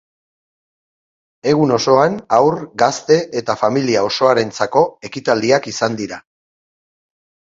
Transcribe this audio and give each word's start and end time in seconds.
Egun 1.49 1.73
osoan, 1.75 2.15
haur, 2.37 2.57
gazte 2.83 3.17
eta 3.41 3.55
familia 3.63 4.01
osoarentzako 4.07 4.83
ekitaldiak 5.11 5.69
izan 5.73 5.99
dira. 6.01 6.19